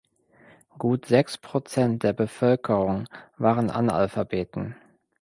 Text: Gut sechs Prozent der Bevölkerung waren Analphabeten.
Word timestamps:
Gut 0.79 1.05
sechs 1.05 1.37
Prozent 1.37 2.01
der 2.01 2.13
Bevölkerung 2.13 3.05
waren 3.37 3.69
Analphabeten. 3.69 4.75